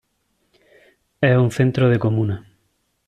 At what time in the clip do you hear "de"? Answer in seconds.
1.87-1.99